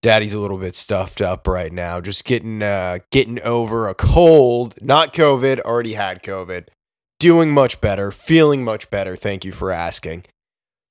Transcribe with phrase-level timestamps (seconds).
[0.00, 2.00] Daddy's a little bit stuffed up right now.
[2.00, 6.68] Just getting uh getting over a cold, not COVID, already had COVID.
[7.18, 9.16] Doing much better, feeling much better.
[9.16, 10.24] Thank you for asking.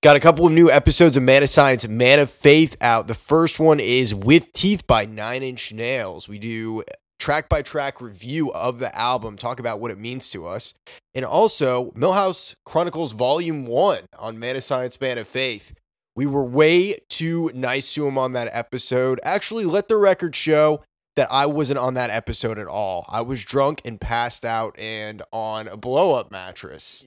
[0.03, 3.07] Got a couple of new episodes of Man of Science, Man of Faith out.
[3.07, 6.27] The first one is With Teeth by Nine Inch Nails.
[6.27, 6.83] We do
[7.17, 10.73] track by track review of the album, talk about what it means to us.
[11.15, 15.73] And also Millhouse Chronicles Volume 1 on Man of Science, Man of Faith.
[16.17, 19.19] We were way too nice to him on that episode.
[19.21, 20.81] Actually, let the record show
[21.15, 23.05] that I wasn't on that episode at all.
[23.07, 27.05] I was drunk and passed out and on a blow up mattress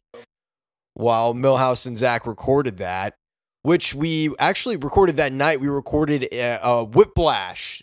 [0.94, 3.14] while Millhouse and Zach recorded that,
[3.62, 5.60] which we actually recorded that night.
[5.60, 7.82] We recorded a, a Whiplash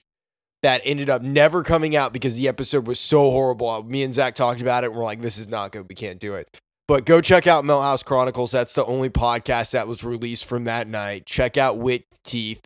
[0.63, 3.83] that ended up never coming out because the episode was so horrible.
[3.83, 5.89] Me and Zach talked about it and we're like, this is not good.
[5.89, 6.47] We can't do it.
[6.87, 8.51] But go check out Millhouse Chronicles.
[8.51, 11.25] That's the only podcast that was released from that night.
[11.25, 12.61] Check out With Teeth.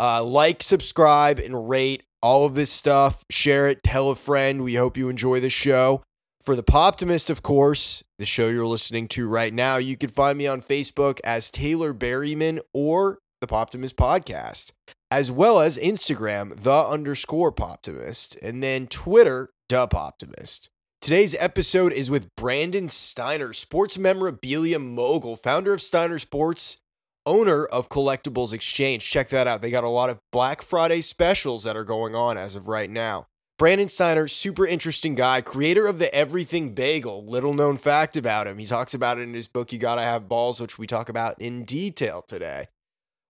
[0.00, 3.24] Uh, like, subscribe, and rate all of this stuff.
[3.30, 3.82] Share it.
[3.82, 4.62] Tell a friend.
[4.62, 6.02] We hope you enjoy the show.
[6.40, 10.38] For the Poptimist, of course, the show you're listening to right now, you can find
[10.38, 14.70] me on Facebook as Taylor Berryman or the Poptimist Podcast,
[15.10, 20.70] as well as Instagram, the underscore Poptimist, and then Twitter, Dub Optimist.
[21.00, 26.78] Today's episode is with Brandon Steiner, sports memorabilia mogul, founder of Steiner Sports,
[27.24, 29.08] owner of Collectibles Exchange.
[29.08, 29.62] Check that out.
[29.62, 32.90] They got a lot of Black Friday specials that are going on as of right
[32.90, 33.28] now.
[33.60, 37.24] Brandon Steiner, super interesting guy, creator of the Everything Bagel.
[37.24, 38.58] Little known fact about him.
[38.58, 41.40] He talks about it in his book, You Gotta Have Balls, which we talk about
[41.40, 42.66] in detail today.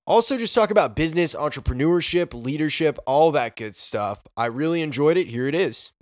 [0.06, 4.22] Also, just talk about business, entrepreneurship, leadership, all that good stuff.
[4.38, 5.28] I really enjoyed it.
[5.28, 5.92] Here it is.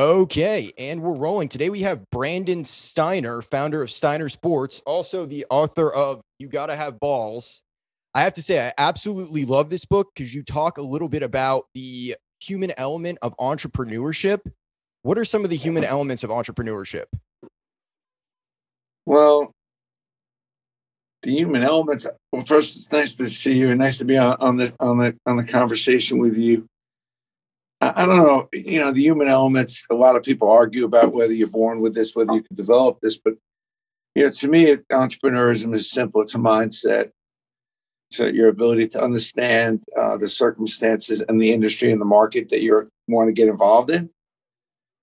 [0.00, 1.48] Okay, and we're rolling.
[1.48, 6.74] Today we have Brandon Steiner, founder of Steiner Sports, also the author of You Gotta
[6.74, 7.60] Have Balls.
[8.14, 11.22] I have to say, I absolutely love this book because you talk a little bit
[11.22, 14.38] about the human element of entrepreneurship.
[15.02, 17.04] What are some of the human elements of entrepreneurship?
[19.04, 19.52] Well,
[21.20, 22.06] the human elements.
[22.32, 24.96] Well, first, it's nice to see you and nice to be on, on the on
[24.96, 26.69] the on the conversation with you.
[27.80, 31.32] I, don't know, you know, the human elements, a lot of people argue about whether
[31.32, 33.34] you're born with this, whether you can develop this, but
[34.14, 36.20] you know, to me, entrepreneurship is simple.
[36.20, 37.12] It's a mindset.
[38.10, 42.60] So your ability to understand uh, the circumstances and the industry and the market that
[42.60, 44.10] you want to get involved in.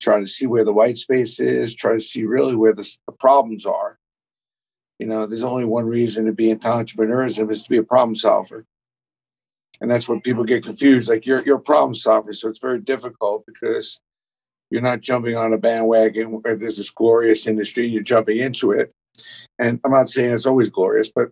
[0.01, 1.73] Try to see where the white space is.
[1.73, 3.97] Try to see really where the, the problems are.
[4.99, 8.13] You know, there's only one reason to be into entrepreneurship is to be a problem
[8.13, 8.65] solver
[9.81, 11.09] and that's when people get confused.
[11.09, 13.99] Like you're you're a problem solver, so it's very difficult because
[14.69, 17.87] you're not jumping on a bandwagon where there's this glorious industry.
[17.87, 18.91] You're jumping into it,
[19.59, 21.29] and I'm not saying it's always glorious, but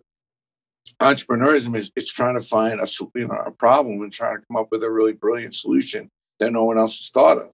[1.00, 4.56] entrepreneurship is it's trying to find a you know a problem and trying to come
[4.56, 7.50] up with a really brilliant solution that no one else has thought of.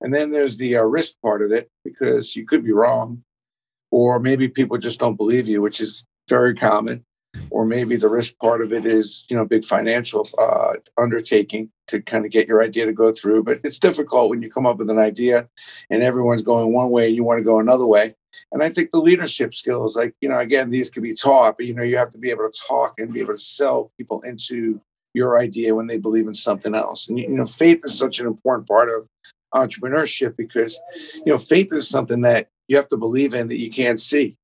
[0.00, 3.24] And then there's the uh, risk part of it because you could be wrong,
[3.90, 7.04] or maybe people just don't believe you, which is very common
[7.50, 12.00] or maybe the risk part of it is you know big financial uh, undertaking to
[12.02, 14.78] kind of get your idea to go through but it's difficult when you come up
[14.78, 15.48] with an idea
[15.90, 18.14] and everyone's going one way and you want to go another way.
[18.52, 21.66] And i think the leadership skills like you know again these could be taught but
[21.66, 24.20] you know you have to be able to talk and be able to sell people
[24.22, 24.80] into
[25.14, 27.08] your idea when they believe in something else.
[27.08, 29.08] And you know faith is such an important part of
[29.54, 30.78] entrepreneurship because
[31.14, 34.36] you know faith is something that you have to believe in that you can't see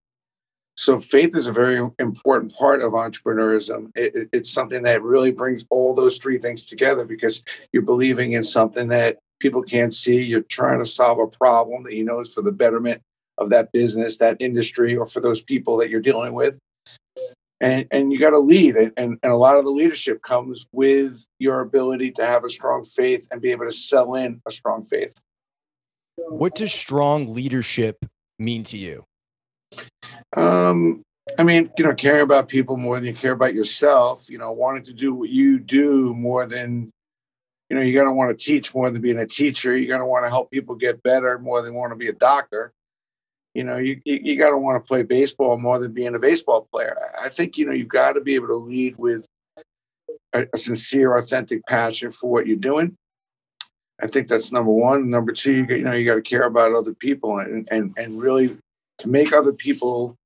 [0.77, 3.93] so faith is a very important part of entrepreneurism.
[3.95, 7.43] It, it's something that really brings all those three things together because
[7.73, 10.23] you're believing in something that people can't see.
[10.23, 13.03] You're trying to solve a problem that you know is for the betterment
[13.39, 16.57] of that business, that industry, or for those people that you're dealing with.
[17.61, 18.77] And, and you got to lead.
[18.77, 22.85] And, and a lot of the leadership comes with your ability to have a strong
[22.85, 25.15] faith and be able to sell in a strong faith.
[26.17, 28.05] What does strong leadership
[28.39, 29.05] mean to you?
[30.37, 31.03] Um,
[31.38, 34.53] I mean, you know, caring about people more than you care about yourself, you know,
[34.53, 36.91] wanting to do what you do more than,
[37.71, 39.76] you know, you got to want to teach more than being a teacher.
[39.76, 42.12] You got to want to help people get better more than want to be a
[42.12, 42.73] doctor.
[43.55, 46.19] You know, you, you, you got to want to play baseball more than being a
[46.19, 46.99] baseball player.
[47.19, 49.25] I think, you know, you've got to be able to lead with
[50.32, 52.97] a, a sincere, authentic passion for what you're doing.
[54.03, 55.09] I think that's number one.
[55.09, 58.21] Number two, you, you know, you got to care about other people and, and, and
[58.21, 58.59] really
[58.99, 60.17] to make other people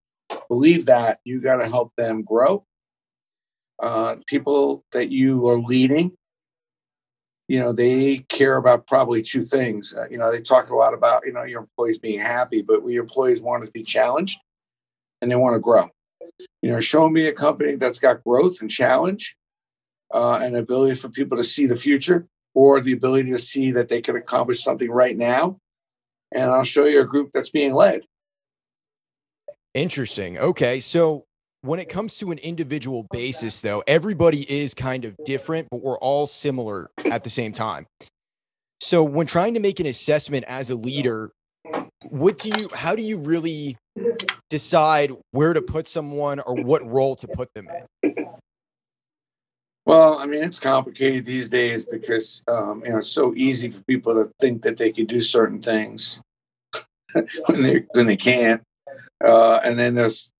[0.48, 2.64] believe that, you got to help them grow.
[3.80, 6.12] Uh, people that you are leading,
[7.48, 9.94] you know, they care about probably two things.
[9.94, 12.86] Uh, you know, they talk a lot about, you know, your employees being happy, but
[12.86, 14.38] your employees want to be challenged
[15.22, 15.88] and they want to grow.
[16.62, 19.36] You know, show me a company that's got growth and challenge
[20.12, 23.88] uh, and ability for people to see the future or the ability to see that
[23.88, 25.58] they can accomplish something right now.
[26.32, 28.02] And I'll show you a group that's being led.
[29.74, 30.38] Interesting.
[30.38, 30.80] Okay.
[30.80, 31.24] So
[31.62, 35.98] when it comes to an individual basis, though, everybody is kind of different, but we're
[35.98, 37.86] all similar at the same time.
[38.80, 41.32] So when trying to make an assessment as a leader,
[42.08, 43.76] what do you how do you really
[44.48, 47.68] decide where to put someone or what role to put them
[48.02, 48.14] in?
[49.84, 53.80] Well, I mean, it's complicated these days because um, you know it's so easy for
[53.84, 56.20] people to think that they can do certain things
[57.46, 58.62] when they when they can't,
[59.24, 60.32] uh, and then there's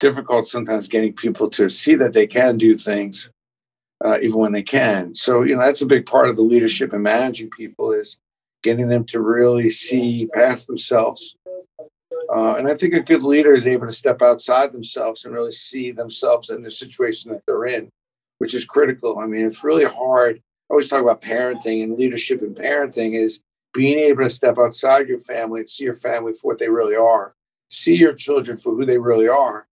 [0.00, 3.30] difficult sometimes getting people to see that they can do things
[4.04, 5.14] uh, even when they can.
[5.14, 8.18] So you know that's a big part of the leadership and managing people is
[8.62, 11.36] getting them to really see past themselves.
[12.34, 15.52] Uh, and I think a good leader is able to step outside themselves and really
[15.52, 17.90] see themselves in the situation that they're in
[18.38, 19.18] which is critical.
[19.18, 20.36] I mean, it's really hard.
[20.36, 20.40] I
[20.74, 23.40] always talk about parenting and leadership and parenting is
[23.72, 26.96] being able to step outside your family and see your family for what they really
[26.96, 27.34] are,
[27.68, 29.66] see your children for who they really are.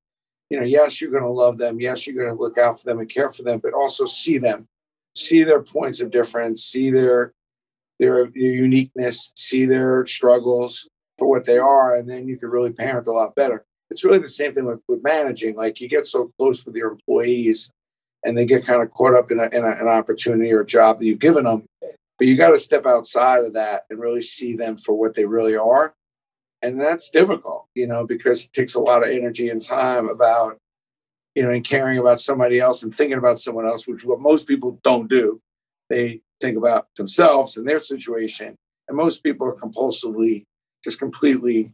[0.50, 1.80] You know, yes, you're going to love them.
[1.80, 4.38] Yes, you're going to look out for them and care for them, but also see
[4.38, 4.68] them,
[5.16, 7.34] see their points of difference, see their
[8.02, 10.90] their, their uniqueness, see their struggles
[11.20, 13.64] for what they are, and then you can really parent a lot better.
[13.92, 15.56] It's really the same thing with, with managing.
[15.56, 17.70] Like you get so close with your employees
[18.26, 20.66] and they get kind of caught up in, a, in a, an opportunity or a
[20.66, 21.66] job that you've given them.
[22.18, 25.26] But you got to step outside of that and really see them for what they
[25.26, 25.94] really are.
[26.62, 30.58] And that's difficult, you know, because it takes a lot of energy and time about,
[31.36, 34.48] you know, and caring about somebody else and thinking about someone else, which what most
[34.48, 35.42] people don't do.
[35.90, 38.56] They think about themselves and their situation.
[38.88, 40.44] And most people are compulsively
[40.84, 41.74] just completely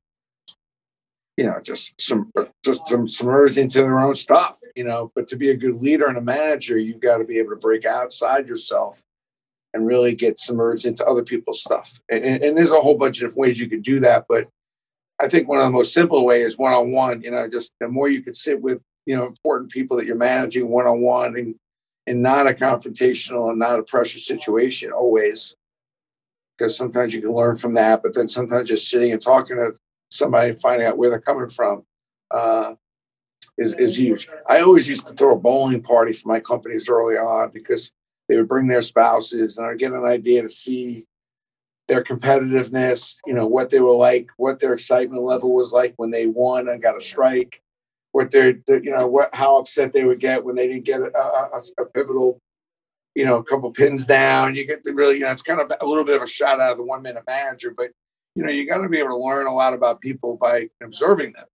[1.38, 2.32] you know, just some
[2.66, 5.12] just some submerged into their own stuff, you know.
[5.16, 7.58] But to be a good leader and a manager, you've got to be able to
[7.58, 9.04] break outside yourself
[9.74, 12.02] and really get submerged into other people's stuff.
[12.10, 14.50] And, and, and there's a whole bunch of ways you could do that, but
[15.20, 17.22] I think one of the most simple ways is one on one.
[17.22, 20.16] You know, just the more you can sit with you know important people that you're
[20.16, 21.56] managing one on one and
[22.06, 25.56] and not a confrontational and not a pressure situation always
[26.58, 29.74] because sometimes you can learn from that but then sometimes just sitting and talking to
[30.10, 31.84] somebody and finding out where they're coming from
[32.32, 32.74] uh,
[33.58, 34.30] is, is huge.
[34.48, 37.92] I always used to throw a bowling party for my companies early on because
[38.28, 41.06] they would bring their spouses and I'd get an idea to see
[41.88, 46.10] their competitiveness, you know, what they were like, what their excitement level was like when
[46.10, 47.62] they won and got a strike,
[48.12, 51.18] what their, you know, what, how upset they would get when they didn't get a,
[51.18, 52.40] a, a pivotal,
[53.16, 54.56] you know, a couple pins down.
[54.56, 56.60] You get to really, you know, it's kind of a little bit of a shot
[56.60, 57.92] out of the one minute manager, but
[58.36, 61.34] you know, you got to be able to learn a lot about people by observing
[61.34, 61.46] them.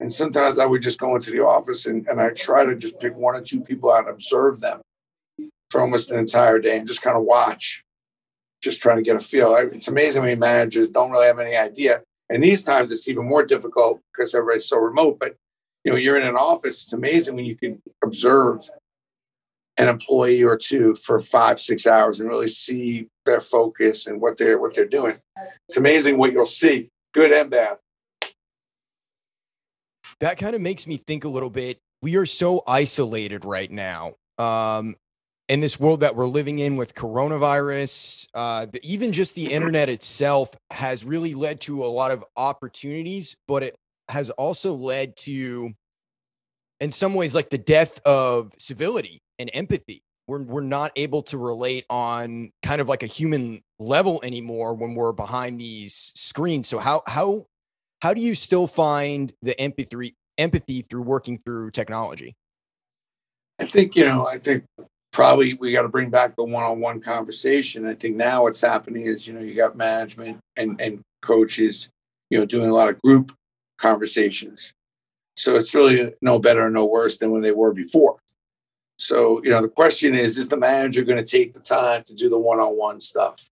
[0.00, 3.00] And sometimes I would just go into the office and, and I try to just
[3.00, 4.82] pick one or two people out and observe them
[5.70, 7.84] for almost an entire day and just kind of watch,
[8.62, 9.54] just trying to get a feel.
[9.56, 12.02] It's amazing when managers don't really have any idea.
[12.28, 15.18] And these times it's even more difficult because everybody's so remote.
[15.18, 15.36] But
[15.84, 16.82] you know, you're in an office.
[16.82, 18.68] It's amazing when you can observe
[19.76, 24.36] an employee or two for five, six hours and really see their focus and what
[24.36, 25.14] they're what they're doing.
[25.68, 27.78] It's amazing what you'll see, good and bad.
[30.20, 31.78] That kind of makes me think a little bit.
[32.02, 34.14] We are so isolated right now.
[34.38, 34.96] Um,
[35.50, 39.88] in this world that we're living in with coronavirus, uh, the, even just the internet
[39.88, 43.76] itself has really led to a lot of opportunities, but it
[44.08, 45.72] has also led to,
[46.78, 51.36] in some ways, like the death of civility and empathy we're we're not able to
[51.36, 56.68] relate on kind of like a human level anymore when we're behind these screens.
[56.68, 57.46] So how how
[58.00, 62.36] how do you still find the empathy empathy through working through technology?
[63.58, 64.28] I think you know.
[64.28, 64.64] I think
[65.12, 67.86] probably we got to bring back the one-on-one conversation.
[67.86, 71.88] I think now what's happening is you know you got management and and coaches,
[72.30, 73.32] you know, doing a lot of group
[73.78, 74.72] conversations.
[75.36, 78.18] So it's really no better no worse than when they were before.
[78.98, 82.14] So, you know, the question is, is the manager going to take the time to
[82.14, 83.48] do the one-on-one stuff?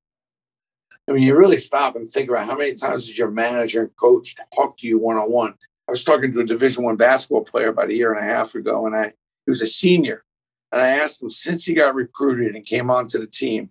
[1.08, 3.96] I mean, you really stop and think about how many times did your manager and
[3.96, 5.54] coach talk to you one-on-one?
[5.88, 8.54] I was talking to a Division One basketball player about a year and a half
[8.54, 9.14] ago, and I
[9.46, 10.22] he was a senior,
[10.72, 13.70] and I asked him since he got recruited and came onto the team,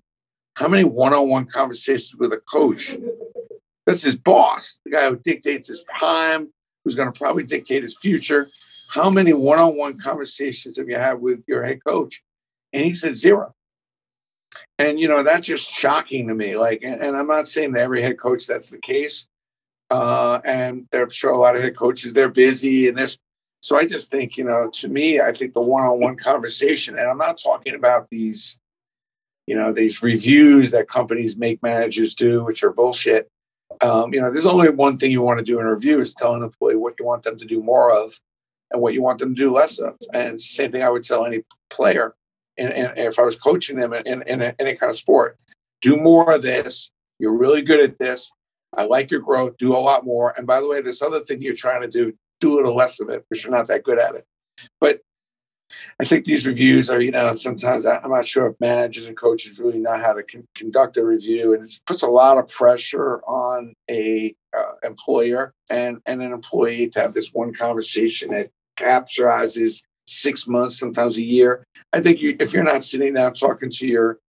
[0.56, 2.96] how many one-on-one conversations with a coach?
[3.86, 6.52] That's his boss, the guy who dictates his time,
[6.84, 8.50] who's going to probably dictate his future.
[8.90, 12.24] How many one on one conversations have you had with your head coach?
[12.74, 13.54] And he said zero.
[14.80, 16.58] and you know that's just shocking to me.
[16.58, 19.28] Like, and, I'm not saying that every head coach that's the case.
[19.90, 23.18] Uh, and I'm sure a lot of head coaches they're busy and this.
[23.62, 27.18] So I just think you know, to me, I think the one-on-one conversation, and I'm
[27.18, 28.60] not talking about these,
[29.46, 33.30] you know, these reviews that companies make managers do, which are bullshit.
[33.82, 36.14] Um, you know, there's only one thing you want to do in a review is
[36.14, 38.14] tell an employee what you want them to do more of
[38.72, 39.96] and what you want them to do less of.
[40.14, 42.16] And same thing I would tell any player
[42.58, 45.38] and, if I was coaching them in, in, in any kind of sport,
[45.82, 46.90] do more of this.
[47.20, 48.32] You're really good at this.
[48.76, 49.58] I like your growth.
[49.58, 50.34] Do a lot more.
[50.38, 53.00] And by the way, this other thing you're trying to do, do a little less
[53.00, 54.26] of it because you're not that good at it.
[54.80, 55.02] But
[56.00, 59.60] I think these reviews are, you know, sometimes I'm not sure if managers and coaches
[59.60, 63.22] really know how to con- conduct a review, and it puts a lot of pressure
[63.28, 69.82] on a uh, employer and and an employee to have this one conversation that capsurizes
[70.06, 71.66] six months, sometimes a year.
[71.92, 74.20] I think you, if you're not sitting down talking to your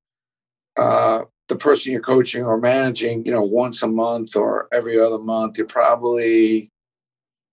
[0.76, 5.18] uh, the person you're coaching or managing, you know, once a month or every other
[5.18, 6.70] month, you're probably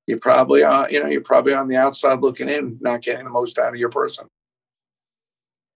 [0.07, 3.31] you're probably on, you know, you're probably on the outside looking in, not getting the
[3.31, 4.27] most out of your person.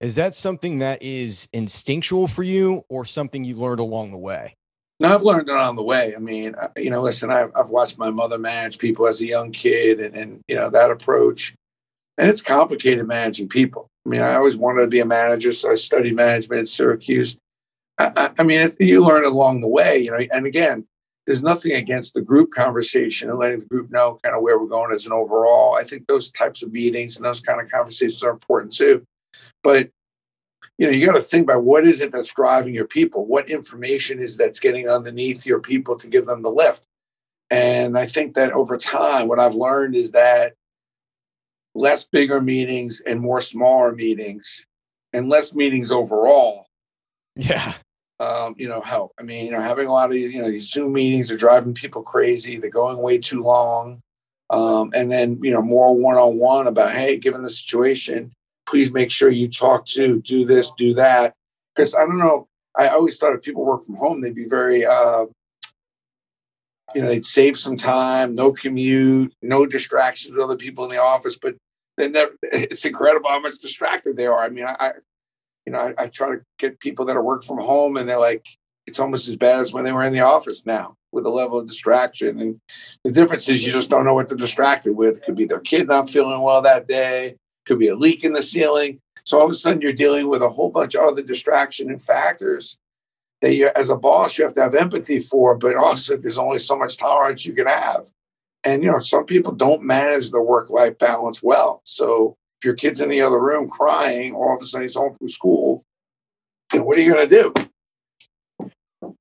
[0.00, 4.56] Is that something that is instinctual for you or something you learned along the way?
[4.98, 6.14] No, I've learned it on the way.
[6.14, 9.26] I mean, uh, you know, listen, I've, I've watched my mother manage people as a
[9.26, 11.54] young kid, and, and you know that approach
[12.20, 13.88] and it's complicated managing people.
[14.04, 17.38] I mean, I always wanted to be a manager, so I studied management at Syracuse.
[17.98, 20.18] I, I, I mean, it, you learn along the way, you know.
[20.30, 20.86] And again,
[21.26, 24.66] there's nothing against the group conversation and letting the group know kind of where we're
[24.66, 25.74] going as an overall.
[25.74, 29.04] I think those types of meetings and those kind of conversations are important too.
[29.62, 29.90] But
[30.78, 33.26] you know, you got to think about what is it that's driving your people?
[33.26, 36.86] What information is that's getting underneath your people to give them the lift?
[37.50, 40.54] And I think that over time, what I've learned is that
[41.74, 44.64] less bigger meetings and more smaller meetings
[45.12, 46.66] and less meetings overall.
[47.36, 47.74] Yeah.
[48.20, 49.12] Um, you know, help.
[49.18, 51.38] I mean, you know, having a lot of these, you know, these Zoom meetings are
[51.38, 52.58] driving people crazy.
[52.58, 54.02] They're going way too long.
[54.50, 58.32] Um, and then, you know, more one on one about, hey, given the situation,
[58.66, 61.32] please make sure you talk to, do this, do that.
[61.74, 62.46] Because I don't know,
[62.76, 65.24] I always thought if people work from home, they'd be very uh,
[66.94, 71.00] you know, they'd save some time, no commute, no distractions with other people in the
[71.00, 71.38] office.
[71.40, 71.56] But
[71.96, 74.42] then it's incredible how much distracted they are.
[74.42, 74.92] I mean, I,
[75.66, 78.18] you know, I, I, try to get people that are work from home, and they're
[78.18, 78.46] like,
[78.86, 81.58] it's almost as bad as when they were in the office now with the level
[81.58, 82.40] of distraction.
[82.40, 82.60] And
[83.04, 85.18] the difference is you just don't know what they're distracted with.
[85.18, 87.36] It could be their kid not feeling well that day.
[87.66, 88.98] Could be a leak in the ceiling.
[89.24, 92.02] So all of a sudden you're dealing with a whole bunch of other distraction and
[92.02, 92.78] factors
[93.42, 96.58] that you, as a boss, you have to have empathy for, but also there's only
[96.58, 98.06] so much tolerance you can have.
[98.64, 101.80] And, you know, some people don't manage the work life balance well.
[101.84, 105.16] So if your kid's in the other room crying, all of a sudden he's home
[105.16, 105.82] from school,
[106.74, 107.52] what are you going to
[108.58, 108.70] do?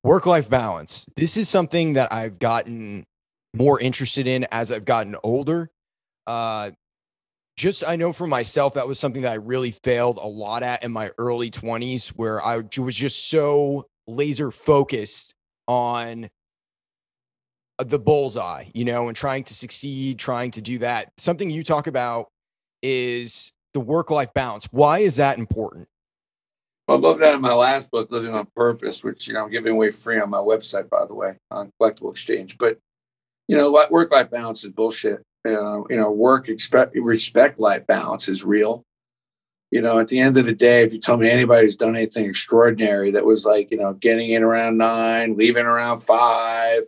[0.04, 1.06] Work life balance.
[1.16, 3.06] This is something that I've gotten
[3.54, 5.70] more interested in as I've gotten older.
[6.28, 6.72] Uh,
[7.56, 10.84] just I know for myself, that was something that I really failed a lot at
[10.84, 15.34] in my early 20s, where I was just so laser focused
[15.68, 16.30] on
[17.78, 21.12] the bullseye, you know, and trying to succeed, trying to do that.
[21.18, 22.28] Something you talk about
[22.82, 24.66] is the work life balance.
[24.72, 25.88] Why is that important?
[26.88, 29.52] Well, I love that in my last book, Living on Purpose, which you know I'm
[29.52, 32.58] giving away free on my website, by the way, on Collectible Exchange.
[32.58, 32.80] But
[33.48, 35.22] you know, work life balance is bullshit.
[35.46, 38.86] Uh, you know, work expect respect life balance is real
[39.72, 42.26] you know, at the end of the day, if you tell me anybody's done anything
[42.26, 46.82] extraordinary that was like, you know, getting in around nine, leaving around five,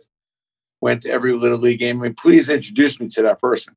[0.80, 3.74] went to every little league game, I mean, please introduce me to that person.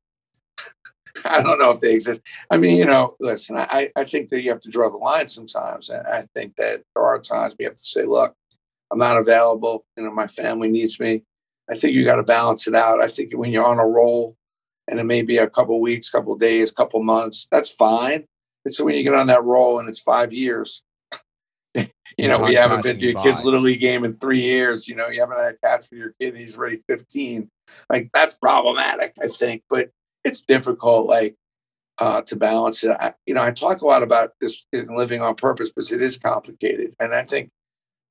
[1.24, 2.20] I don't know if they exist.
[2.50, 5.28] I mean, you know, listen, I, I think that you have to draw the line
[5.28, 5.88] sometimes.
[5.88, 8.34] And I think that there are times we have to say, look,
[8.90, 9.84] I'm not available.
[9.96, 11.22] You know, my family needs me.
[11.70, 13.00] I think you got to balance it out.
[13.00, 14.36] I think when you're on a roll
[14.86, 18.26] and it may be a couple weeks, couple days, couple months, that's fine
[18.68, 20.82] so when you get on that roll and it's five years,
[21.74, 24.88] you know, we haven't been to your kid's little league game in three years.
[24.88, 26.36] You know, you haven't had a catch for your kid.
[26.36, 27.50] He's already 15.
[27.90, 29.90] Like that's problematic, I think, but
[30.26, 31.34] it's difficult, like,
[31.98, 32.96] uh, to balance it.
[33.00, 36.02] I, you know, I talk a lot about this in living on purpose because it
[36.02, 36.94] is complicated.
[37.00, 37.50] And I think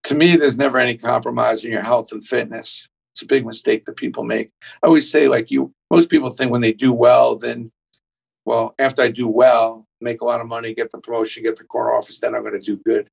[0.05, 2.87] to me, there's never any compromise in your health and fitness.
[3.13, 4.51] It's a big mistake that people make.
[4.81, 7.71] I always say, like, you, most people think when they do well, then,
[8.45, 11.63] well, after I do well, make a lot of money, get the promotion, get the
[11.63, 13.09] corner office, then I'm going to do good.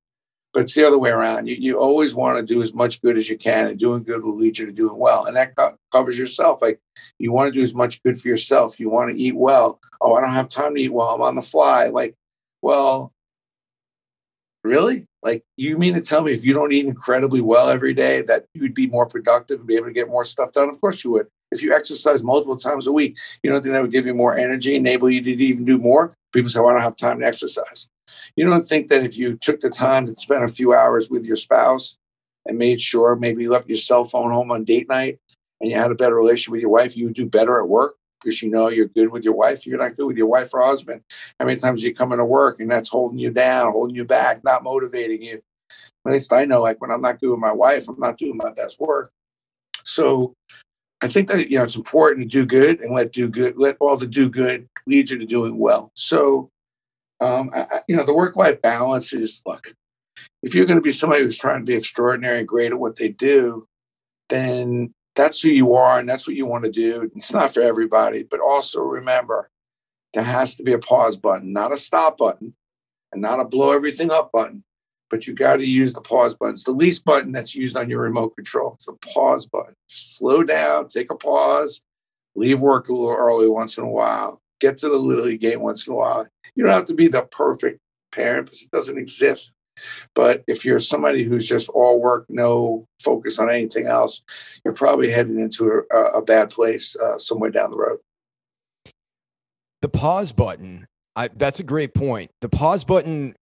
[0.52, 1.47] But it's the other way around.
[1.47, 4.23] You, you always want to do as much good as you can, and doing good
[4.23, 5.25] will lead you to doing well.
[5.25, 6.61] And that co- covers yourself.
[6.61, 6.78] Like
[7.18, 8.78] you want to do as much good for yourself.
[8.78, 9.80] You want to eat well.
[10.00, 11.09] Oh, I don't have time to eat well.
[11.09, 11.87] I'm on the fly.
[11.87, 12.14] Like,
[12.61, 13.12] well,
[14.62, 15.06] really?
[15.23, 18.47] Like, you mean to tell me if you don't eat incredibly well every day, that
[18.54, 20.68] you'd be more productive and be able to get more stuff done?
[20.68, 21.28] Of course you would.
[21.52, 24.37] If you exercise multiple times a week, you don't think that would give you more
[24.37, 26.16] energy, enable you to even do more?
[26.32, 27.88] People say, well, I don't have time to exercise.
[28.37, 31.25] You don't think that if you took the time to spend a few hours with
[31.25, 31.99] your spouse
[32.47, 35.18] and made sure maybe you left your cell phone home on date night
[35.61, 37.94] and you had a better relationship with your wife, you would do better at work?
[38.23, 39.66] because you know you're good with your wife.
[39.66, 41.02] You're not good with your wife or husband.
[41.38, 44.44] How many times you come into work and that's holding you down, holding you back,
[44.44, 45.42] not motivating you?
[46.06, 48.37] At least I know, like when I'm not good with my wife, I'm not doing
[48.37, 49.11] my best work.
[49.85, 50.35] So
[51.00, 53.76] I think that you know it's important to do good and let do good, let
[53.80, 55.90] all the do good lead you to doing well.
[55.94, 56.50] So
[57.23, 59.75] um, I, you know, the work-life balance is look.
[60.43, 62.97] If you're going to be somebody who's trying to be extraordinary and great at what
[62.97, 63.69] they do,
[64.29, 67.11] then that's who you are and that's what you want to do.
[67.14, 69.50] It's not for everybody, but also remember
[70.14, 72.55] there has to be a pause button, not a stop button
[73.12, 74.64] and not a blow everything up button.
[75.11, 76.55] But you got to use the pause button.
[76.55, 78.73] It's the least button that's used on your remote control.
[78.75, 79.75] It's the pause button.
[79.88, 81.83] Just slow down, take a pause,
[82.35, 85.61] leave work a little early once in a while, get to the little league game
[85.61, 86.26] once in a while.
[86.54, 87.81] You don't have to be the perfect
[88.12, 89.52] parent because it doesn't exist.
[90.14, 94.23] But if you're somebody who's just all work, no focus on anything else,
[94.64, 97.99] you're probably heading into a, a bad place uh, somewhere down the road.
[99.81, 102.31] The pause button, I, that's a great point.
[102.40, 103.35] The pause button,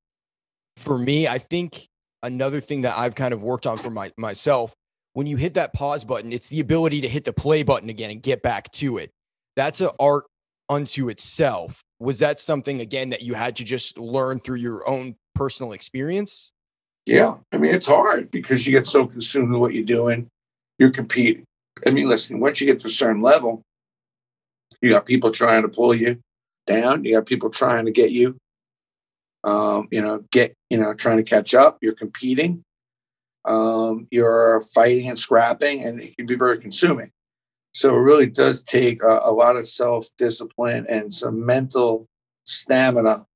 [0.77, 1.87] for me, I think
[2.23, 4.73] another thing that I've kind of worked on for my, myself,
[5.13, 8.11] when you hit that pause button, it's the ability to hit the play button again
[8.11, 9.11] and get back to it.
[9.57, 10.25] That's an art
[10.71, 11.83] unto itself.
[11.99, 16.53] Was that something again that you had to just learn through your own personal experience?
[17.05, 17.37] Yeah.
[17.53, 20.29] I mean, it's hard because you get so consumed with what you're doing,
[20.79, 21.45] you're competing.
[21.87, 23.63] I mean, listen, once you get to a certain level,
[24.81, 26.21] you got people trying to pull you
[26.67, 28.37] down, you got people trying to get you,
[29.45, 32.63] um, you know, get, you know, trying to catch up, you're competing.
[33.47, 37.11] Um, you're fighting and scrapping, and it can be very consuming.
[37.73, 42.09] So it really does take a, a lot of self discipline and some mental
[42.45, 43.27] stamina.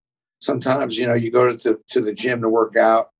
[0.41, 3.11] Sometimes you know you go to the, to the gym to work out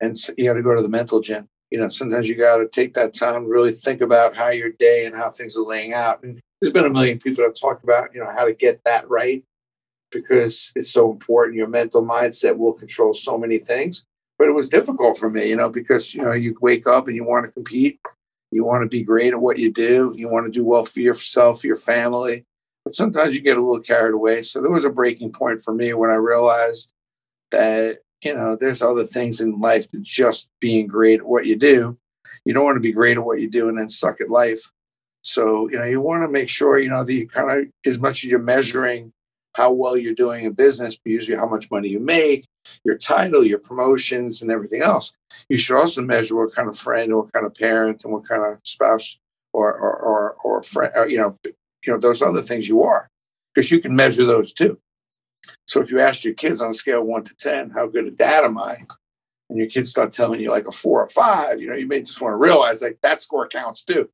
[0.00, 1.48] and you got to go to the mental gym.
[1.70, 4.70] You know sometimes you got to take that time to really think about how your
[4.70, 6.22] day and how things are laying out.
[6.22, 9.08] And there's been a million people that talk about you know how to get that
[9.08, 9.44] right
[10.10, 11.56] because it's so important.
[11.56, 14.04] Your mental mindset will control so many things.
[14.38, 17.16] But it was difficult for me you know because you know you wake up and
[17.16, 18.00] you want to compete
[18.50, 21.00] you want to be great at what you do you want to do well for
[21.00, 22.44] yourself your family
[22.86, 24.42] but sometimes you get a little carried away.
[24.42, 26.92] So there was a breaking point for me when I realized
[27.50, 31.56] that, you know, there's other things in life than just being great at what you
[31.56, 31.98] do.
[32.44, 34.70] You don't want to be great at what you do and then suck at life.
[35.22, 37.98] So, you know, you want to make sure, you know, that you kind of, as
[37.98, 39.12] much as you're measuring
[39.56, 42.46] how well you're doing in business, but usually how much money you make,
[42.84, 45.12] your title, your promotions, and everything else.
[45.48, 48.28] You should also measure what kind of friend, or what kind of parent, and what
[48.28, 49.18] kind of spouse
[49.54, 53.08] or or or, or friend, or, you know, you know those other things you are
[53.54, 54.78] because you can measure those too.
[55.66, 58.10] So if you ask your kids on a scale one to ten how good a
[58.10, 58.84] dad am i?
[59.48, 62.02] and your kids start telling you like a four or five you know you may
[62.02, 64.10] just want to realize like that score counts too.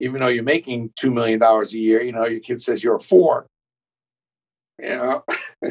[0.00, 2.96] Even though you're making two million dollars a year you know your kid says you're
[2.96, 3.46] a four
[4.80, 5.24] know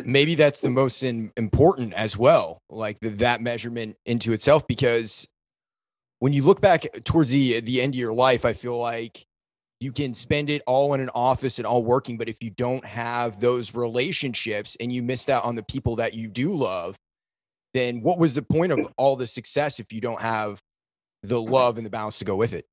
[0.05, 5.27] maybe that's the most in, important as well like the, that measurement into itself because
[6.19, 9.25] when you look back towards the the end of your life i feel like
[9.79, 12.85] you can spend it all in an office and all working but if you don't
[12.85, 16.95] have those relationships and you missed out on the people that you do love
[17.73, 20.59] then what was the point of all the success if you don't have
[21.23, 21.51] the mm-hmm.
[21.51, 22.65] love and the balance to go with it?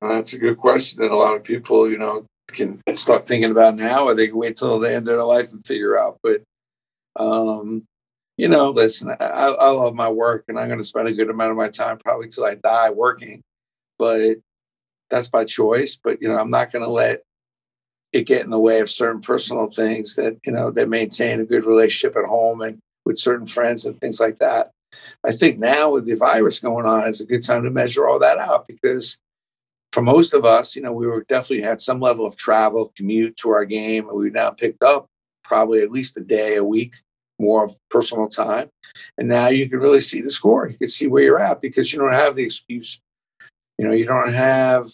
[0.00, 3.50] Well, that's a good question And a lot of people you know can start thinking
[3.50, 6.18] about now or they can wait till the end of their life and figure out
[6.22, 6.42] but
[7.16, 7.84] um
[8.36, 11.30] you know listen I, I love my work and i'm going to spend a good
[11.30, 13.42] amount of my time probably till i die working
[13.98, 14.36] but
[15.10, 15.98] that's by choice.
[16.02, 17.22] But you know, I'm not going to let
[18.12, 21.44] it get in the way of certain personal things that you know that maintain a
[21.44, 24.70] good relationship at home and with certain friends and things like that.
[25.24, 28.18] I think now with the virus going on, it's a good time to measure all
[28.20, 29.18] that out because
[29.96, 33.34] for most of us, you know, we were definitely had some level of travel, commute
[33.38, 35.06] to our game, and we've now picked up
[35.42, 36.96] probably at least a day a week
[37.38, 38.68] more of personal time.
[39.16, 40.68] And now you can really see the score.
[40.68, 43.00] You can see where you're at because you don't have the excuse
[43.78, 44.90] you know, you don't have,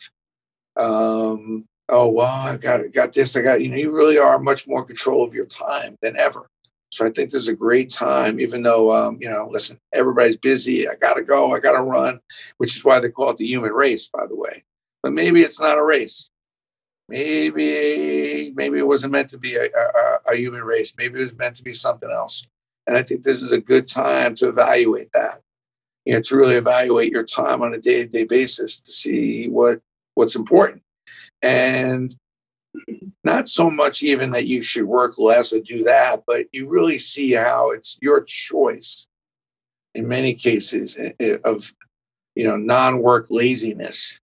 [0.77, 3.61] um, oh well, I got got this, I got.
[3.61, 6.47] You know, you really are much more control of your time than ever.
[6.93, 10.37] So I think this is a great time, even though, um, you know, listen, everybody's
[10.37, 10.89] busy.
[10.89, 11.53] I got to go.
[11.53, 12.21] I got to run,
[12.59, 14.63] which is why they call it the human race, by the way.
[15.03, 16.29] But maybe it's not a race.
[17.09, 20.95] Maybe, maybe it wasn't meant to be a, a, a human race.
[20.97, 22.47] Maybe it was meant to be something else.
[22.87, 25.41] And I think this is a good time to evaluate that.
[26.05, 29.81] You know, to really evaluate your time on a day-to-day basis to see what
[30.15, 30.83] what's important.
[31.43, 32.17] And
[33.23, 36.99] not so much even that you should work less or do that, but you really
[36.99, 39.07] see how it's your choice
[39.95, 41.75] in many cases eh, eh, of
[42.35, 44.19] you know non-work laziness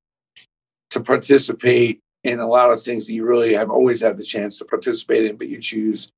[0.92, 4.58] to participate in a lot of things that you really have always had the chance
[4.58, 6.12] to participate in, but you choose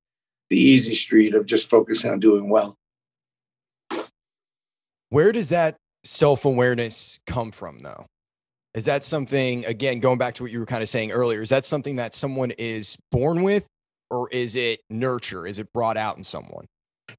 [0.50, 2.76] the easy street of just focusing on doing well.
[5.10, 8.06] Where does that self awareness come from, though?
[8.74, 11.50] Is that something, again, going back to what you were kind of saying earlier, is
[11.50, 13.68] that something that someone is born with
[14.10, 15.46] or is it nurture?
[15.46, 16.66] Is it brought out in someone?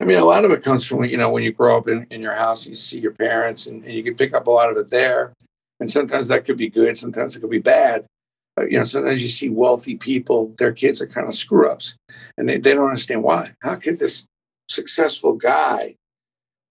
[0.01, 2.07] I mean, a lot of it comes from, you know, when you grow up in,
[2.11, 4.71] in your house, you see your parents and, and you can pick up a lot
[4.71, 5.35] of it there.
[5.83, 8.07] And sometimes that could be good, sometimes it could be bad.
[8.55, 11.97] But, you know, sometimes you see wealthy people, their kids are kind of screw ups
[12.39, 13.57] and they, they don't understand why.
[13.63, 14.29] How could this
[14.69, 15.97] successful guy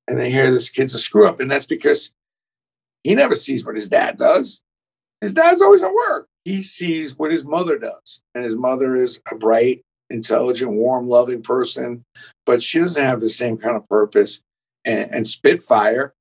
[0.08, 1.42] and they hear this kid's a screw up?
[1.42, 2.14] And that's because
[3.04, 4.62] he never sees what his dad does.
[5.20, 6.28] His dad's always at work.
[6.46, 8.22] He sees what his mother does.
[8.34, 12.06] And his mother is a bright, intelligent, warm, loving person,
[12.46, 14.40] but she doesn't have the same kind of purpose
[14.86, 16.14] and, and spitfire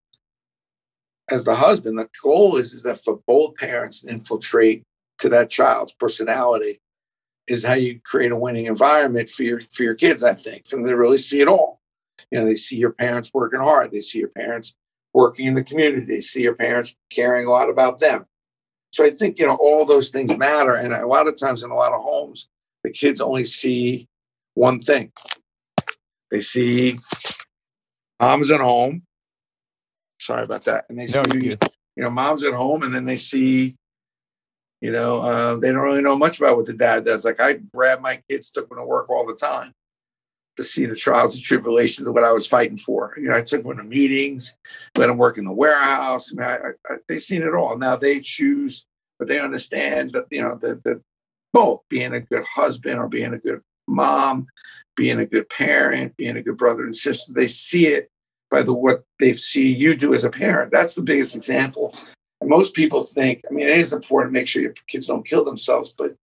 [1.31, 1.99] as the husband.
[1.99, 4.83] The goal is, is that for both parents infiltrate
[5.19, 6.81] to that child's personality
[7.47, 10.64] is how you create a winning environment for your for your kids, I think.
[10.73, 11.81] And they really see it all.
[12.31, 14.75] You know, they see your parents working hard, they see your parents
[15.12, 18.27] working in the community, they see your parents caring a lot about them.
[18.93, 20.75] So I think, you know, all those things matter.
[20.75, 22.49] And a lot of times in a lot of homes,
[22.83, 24.09] the kids only see
[24.55, 25.12] one thing.
[26.31, 26.99] They see
[28.21, 29.03] mom's at home.
[30.31, 30.85] Sorry about that.
[30.88, 31.57] And they no, see,
[31.97, 33.75] you know, mom's at home and then they see,
[34.81, 37.25] you know, uh, they don't really know much about what the dad does.
[37.25, 39.73] Like I grab my kids, took them to work all the time
[40.57, 43.12] to see the trials and tribulations of what I was fighting for.
[43.16, 44.57] You know, I took them to meetings,
[44.97, 46.31] let them work in the warehouse.
[46.33, 47.77] I mean, I, I, they've seen it all.
[47.77, 48.87] Now they choose,
[49.19, 51.03] but they understand that, you know, that, that
[51.53, 54.47] both being a good husband or being a good mom,
[54.95, 58.12] being a good parent, being a good brother and sister, they see it
[58.50, 60.72] by the what they see you do as a parent.
[60.72, 61.94] That's the biggest example.
[62.40, 65.26] And most people think, I mean, it is important to make sure your kids don't
[65.26, 66.14] kill themselves, but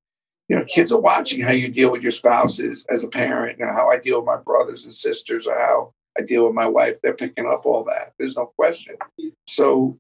[0.48, 3.72] you know, kids are watching how you deal with your spouses as a parent, know,
[3.72, 7.00] how I deal with my brothers and sisters, or how I deal with my wife.
[7.02, 8.12] They're picking up all that.
[8.18, 8.96] There's no question.
[9.48, 9.98] So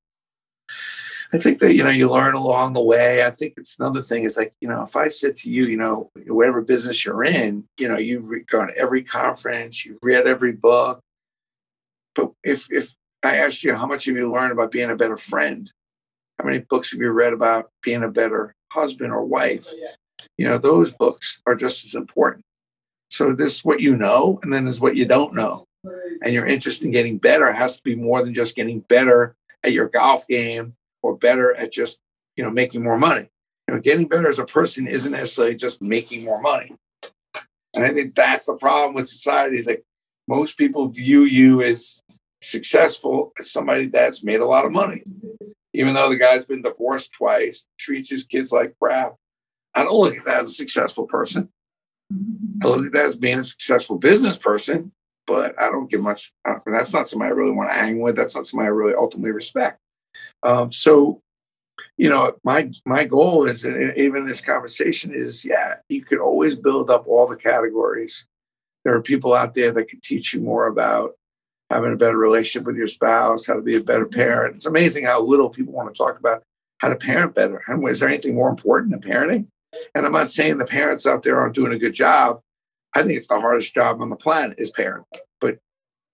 [1.32, 3.24] I think that, you know, you learn along the way.
[3.24, 5.76] I think it's another thing is like, you know, if I said to you, you
[5.76, 10.52] know, whatever business you're in, you know, you've gone to every conference, you've read every
[10.52, 11.00] book.
[12.16, 15.16] But if, if I asked you, how much have you learned about being a better
[15.16, 15.70] friend?
[16.38, 19.68] How many books have you read about being a better husband or wife?
[20.36, 22.44] you know, those books are just as important.
[23.10, 25.66] So this is what you know, and then is what you don't know.
[26.22, 29.72] And your interest in getting better has to be more than just getting better at
[29.72, 32.00] your golf game or better at just,
[32.36, 33.28] you know, making more money.
[33.68, 36.74] You know, getting better as a person isn't necessarily just making more money.
[37.74, 39.84] And I think that's the problem with society is like
[40.28, 42.02] most people view you as
[42.42, 45.02] successful as somebody that's made a lot of money.
[45.74, 49.14] Even though the guy's been divorced twice, treats his kids like crap,
[49.74, 51.50] I don't look at that as a successful person.
[52.62, 54.92] I look at that as being a successful business person,
[55.26, 56.32] but I don't give much.
[56.44, 58.16] Uh, that's not somebody I really want to hang with.
[58.16, 59.78] That's not somebody I really ultimately respect.
[60.42, 61.20] Um, so,
[61.98, 66.90] you know, my my goal is, even this conversation, is yeah, you could always build
[66.90, 68.24] up all the categories.
[68.86, 71.16] There are people out there that can teach you more about
[71.70, 74.54] having a better relationship with your spouse, how to be a better parent.
[74.54, 76.44] It's amazing how little people want to talk about
[76.78, 77.60] how to parent better.
[77.66, 79.48] And is there anything more important than parenting?
[79.96, 82.38] And I'm not saying the parents out there aren't doing a good job.
[82.94, 85.18] I think it's the hardest job on the planet is parenting.
[85.40, 85.58] But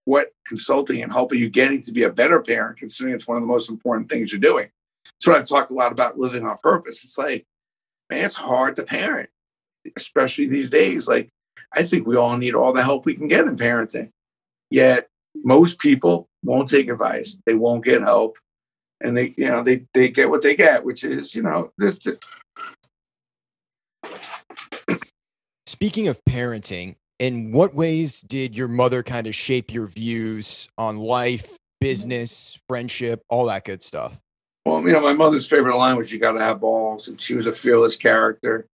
[0.07, 3.43] what consulting and helping you getting to be a better parent, considering it's one of
[3.43, 4.71] the most important things you're doing.
[5.05, 7.05] That's what I talk a lot about living on purpose.
[7.05, 7.45] It's like,
[8.09, 9.29] man, it's hard to parent,
[9.95, 11.07] especially these days.
[11.07, 11.29] Like,
[11.75, 14.11] I think we all need all the help we can get in parenting.
[14.71, 15.09] Yet
[15.45, 17.39] most people won't take advice.
[17.47, 18.39] They won't get help.
[19.01, 21.99] And they, you know, they they get what they get, which is, you know, this,
[25.67, 30.99] Speaking of parenting, in what ways did your mother kind of shape your views on
[30.99, 34.21] life, business, friendship, all that good stuff?
[34.65, 37.09] Well, you know, my mother's favorite line was, You got to have balls.
[37.09, 38.67] And she was a fearless character.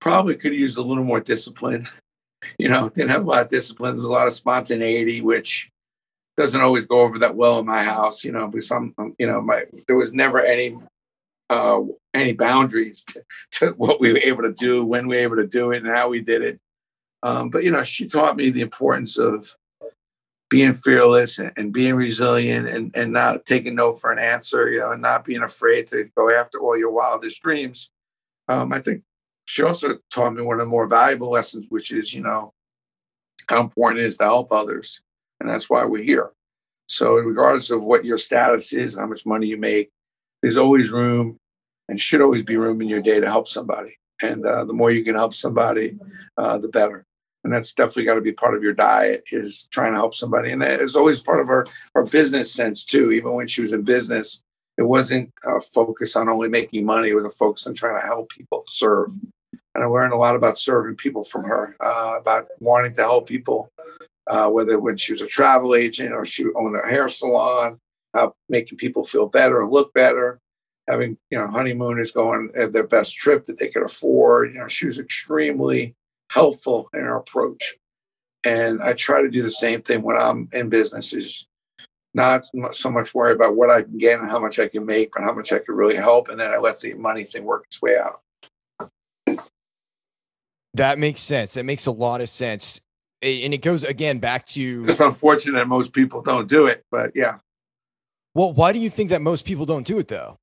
[0.00, 1.86] Probably could have used a little more discipline.
[2.58, 3.94] you know, didn't have a lot of discipline.
[3.94, 5.70] There's a lot of spontaneity, which
[6.36, 9.40] doesn't always go over that well in my house, you know, because some, you know,
[9.40, 10.76] my, there was never any
[11.50, 11.80] uh,
[12.14, 15.46] any boundaries to, to, what we were able to do, when we were able to
[15.46, 16.60] do it, and how we did it.
[17.22, 19.56] Um, but you know, she taught me the importance of
[20.50, 24.78] being fearless and, and, being resilient and, and not taking no for an answer, you
[24.78, 27.90] know, and not being afraid to go after all your wildest dreams.
[28.48, 29.02] Um, I think
[29.48, 32.52] she also taught me one of the more valuable lessons, which is, you know,
[33.48, 35.00] how important it is to help others.
[35.40, 36.32] And that's why we're here.
[36.86, 39.90] So, regardless of what your status is, how much money you make,
[40.42, 41.38] there's always room
[41.88, 43.96] and should always be room in your day to help somebody.
[44.20, 45.98] And uh, the more you can help somebody,
[46.36, 47.06] uh, the better
[47.44, 50.50] and that's definitely got to be part of your diet is trying to help somebody
[50.50, 53.82] and it's always part of our, our business sense too even when she was in
[53.82, 54.42] business
[54.76, 58.04] it wasn't a focus on only making money it was a focus on trying to
[58.04, 59.12] help people serve
[59.78, 63.28] and i learned a lot about serving people from her uh, about wanting to help
[63.28, 63.70] people
[64.26, 67.78] uh, whether when she was a travel agent or she owned a hair salon
[68.14, 70.40] uh, making people feel better and look better
[70.88, 74.68] having you know honeymooners going at their best trip that they could afford you know
[74.68, 75.94] she was extremely
[76.30, 77.74] helpful in our approach.
[78.44, 81.46] And I try to do the same thing when I'm in business is
[82.14, 85.12] not so much worry about what I can get and how much I can make,
[85.12, 86.28] but how much I can really help.
[86.28, 88.20] And then I let the money thing work its way out.
[90.74, 91.54] That makes sense.
[91.54, 92.80] That makes a lot of sense.
[93.20, 97.38] And it goes again back to it's unfortunate most people don't do it, but yeah.
[98.34, 100.38] Well, why do you think that most people don't do it though?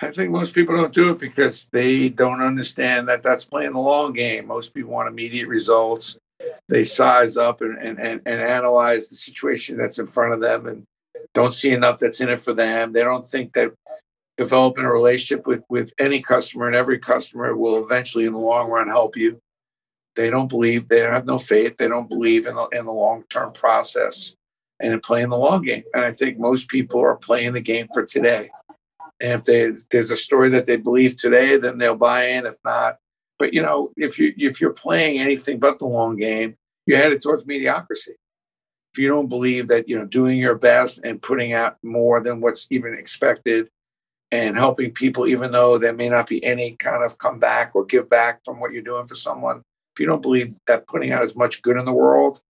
[0.00, 3.78] I think most people don't do it because they don't understand that that's playing the
[3.78, 4.48] long game.
[4.48, 6.18] Most people want immediate results.
[6.68, 10.66] They size up and, and, and, and analyze the situation that's in front of them
[10.66, 10.82] and
[11.34, 12.92] don't see enough that's in it for them.
[12.92, 13.72] They don't think that
[14.36, 18.70] developing a relationship with, with any customer and every customer will eventually, in the long
[18.70, 19.40] run, help you.
[20.14, 23.24] They don't believe, they have no faith, they don't believe in the, in the long
[23.30, 24.34] term process
[24.80, 25.84] and in playing the long game.
[25.94, 28.50] And I think most people are playing the game for today.
[29.20, 32.44] And if they, there's a story that they believe today, then they'll buy in.
[32.44, 32.98] If not,
[33.38, 37.22] but you know, if you if you're playing anything but the long game, you're headed
[37.22, 38.12] towards mediocrity.
[38.94, 42.40] If you don't believe that you know doing your best and putting out more than
[42.40, 43.68] what's even expected,
[44.32, 48.08] and helping people, even though there may not be any kind of comeback or give
[48.08, 49.58] back from what you're doing for someone,
[49.94, 52.40] if you don't believe that putting out as much good in the world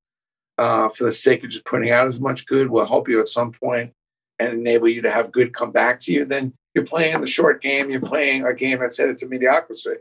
[0.59, 3.29] uh, for the sake of just putting out as much good will help you at
[3.29, 3.93] some point
[4.39, 7.61] and enable you to have good come back to you, then you're playing the short
[7.61, 7.91] game.
[7.91, 10.01] You're playing a game that's headed to mediocrity.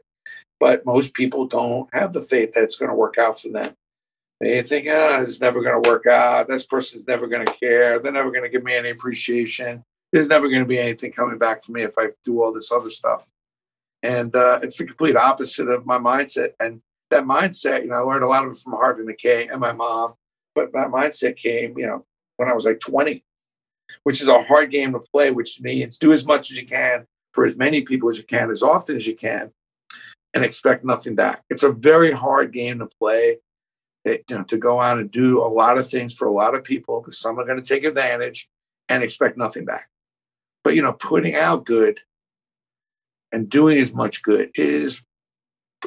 [0.60, 3.74] But most people don't have the faith that it's going to work out for them.
[4.40, 6.48] They think, ah, oh, it's never going to work out.
[6.48, 8.00] This person's never going to care.
[8.00, 9.84] They're never going to give me any appreciation.
[10.12, 12.72] There's never going to be anything coming back for me if I do all this
[12.72, 13.30] other stuff.
[14.04, 16.52] And uh, it's the complete opposite of my mindset.
[16.60, 19.60] And that mindset, you know, I learned a lot of it from Harvey Mackay and
[19.60, 20.16] my mom.
[20.54, 22.06] But that mindset came, you know,
[22.38, 23.24] when I was like 20
[24.04, 27.06] which is a hard game to play, which means do as much as you can
[27.34, 29.52] for as many people as you can, as often as you can,
[30.34, 31.44] and expect nothing back.
[31.50, 33.38] It's a very hard game to play.
[34.04, 36.56] It, you know, to go out and do a lot of things for a lot
[36.56, 38.50] of people because some are going to take advantage
[38.90, 39.91] and expect nothing back.
[40.64, 42.00] But you know, putting out good
[43.32, 45.02] and doing as much good is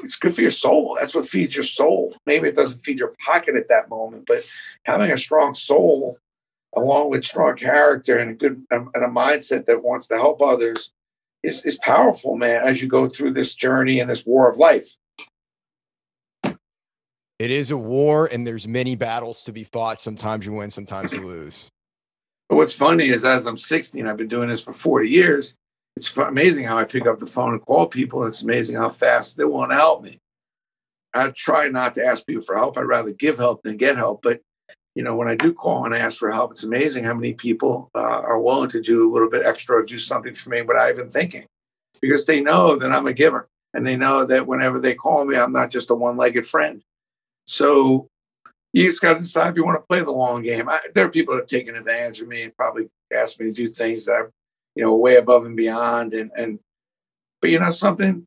[0.03, 0.97] it's good for your soul.
[0.99, 2.17] That's what feeds your soul.
[2.27, 4.45] Maybe it doesn't feed your pocket at that moment, but
[4.85, 6.19] having a strong soul
[6.77, 10.43] along with strong character and a good um, and a mindset that wants to help
[10.43, 10.91] others
[11.43, 14.97] is, is powerful, man, as you go through this journey and this war of life.
[17.39, 20.01] It is a war, and there's many battles to be fought.
[20.01, 21.69] Sometimes you win, sometimes you lose.
[22.55, 25.57] But what's funny is, as I'm 60 and I've been doing this for 40 years,
[25.97, 28.23] it's amazing how I pick up the phone and call people.
[28.23, 30.21] And it's amazing how fast they want to help me.
[31.13, 32.79] I try not to ask people for help.
[32.79, 34.23] I'd rather give help than get help.
[34.23, 34.41] But
[34.95, 37.91] you know, when I do call and ask for help, it's amazing how many people
[37.93, 40.91] uh, are willing to do a little bit extra or do something for me without
[40.91, 41.47] even thinking
[42.01, 45.37] because they know that I'm a giver and they know that whenever they call me,
[45.37, 46.85] I'm not just a one legged friend.
[47.47, 48.07] So
[48.75, 50.69] you just got to decide if you want to play the long game.
[50.69, 53.53] I, there are people that have taken advantage of me and probably asked me to
[53.53, 54.33] do things that are,
[54.75, 56.13] you know, way above and beyond.
[56.13, 56.59] And, and,
[57.41, 58.27] but you know, something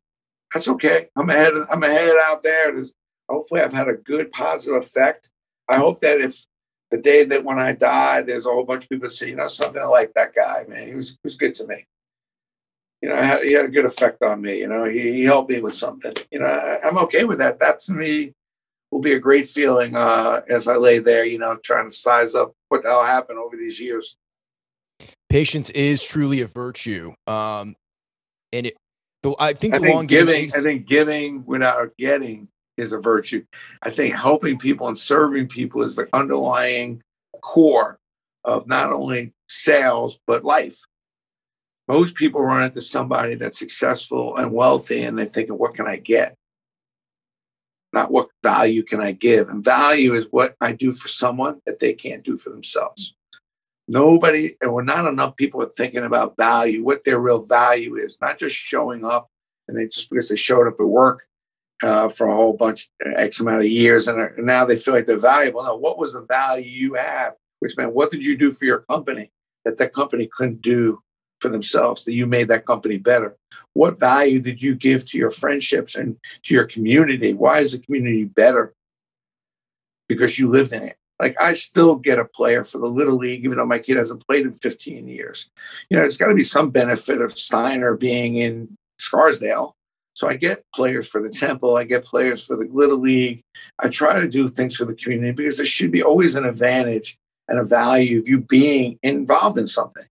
[0.50, 1.10] that's okay.
[1.14, 2.72] I'm ahead, I'm ahead out there.
[2.72, 2.94] There's,
[3.28, 5.28] hopefully I've had a good positive effect.
[5.68, 6.46] I hope that if
[6.90, 9.48] the day that when I die, there's a whole bunch of people say, you know,
[9.48, 10.88] something like that guy, man.
[10.88, 11.86] He was he was good to me.
[13.02, 14.60] You know, he had a good effect on me.
[14.60, 16.14] You know, he, he helped me with something.
[16.30, 17.60] You know, I, am okay with that.
[17.60, 18.32] That to me
[18.90, 21.24] will be a great feeling uh, as I lay there.
[21.24, 24.16] You know, trying to size up what the hell happened over these years.
[25.30, 27.76] Patience is truly a virtue, um,
[28.52, 28.76] and it.
[29.38, 30.44] I think I the think giving.
[30.44, 33.44] Is, I think giving without getting is a virtue.
[33.82, 37.02] I think helping people and serving people is the underlying
[37.42, 37.98] core
[38.44, 40.78] of not only sales, but life.
[41.88, 45.96] Most people run into somebody that's successful and wealthy and they're thinking, what can I
[45.96, 46.34] get?
[47.92, 49.48] Not what value can I give.
[49.48, 53.16] And value is what I do for someone that they can't do for themselves.
[53.86, 58.18] Nobody, and we're not enough people are thinking about value, what their real value is,
[58.20, 59.30] not just showing up
[59.66, 61.26] and they just because they showed up at work
[61.82, 65.06] uh, for a whole bunch, X amount of years, and, and now they feel like
[65.06, 65.62] they're valuable.
[65.62, 67.34] No, what was the value you have?
[67.60, 69.30] Which meant, what did you do for your company
[69.64, 71.02] that that company couldn't do
[71.40, 73.36] for themselves, that you made that company better?
[73.74, 77.32] What value did you give to your friendships and to your community?
[77.32, 78.74] Why is the community better?
[80.08, 80.96] Because you lived in it.
[81.20, 84.26] Like I still get a player for the little league, even though my kid hasn't
[84.26, 85.50] played in 15 years.
[85.90, 89.74] You know, it's got to be some benefit of Steiner being in Scarsdale.
[90.14, 93.42] So I get players for the Temple, I get players for the Little League.
[93.78, 97.16] I try to do things for the community because there should be always an advantage
[97.46, 100.06] and a value of you being involved in something.